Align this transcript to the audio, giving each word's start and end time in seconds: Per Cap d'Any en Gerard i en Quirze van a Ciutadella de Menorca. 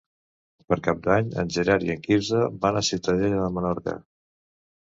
Per 0.71 0.77
Cap 0.87 1.03
d'Any 1.07 1.29
en 1.43 1.51
Gerard 1.57 1.85
i 1.89 1.93
en 1.97 2.01
Quirze 2.07 2.41
van 2.65 2.81
a 2.81 2.83
Ciutadella 2.89 3.43
de 3.45 3.55
Menorca. 3.59 3.99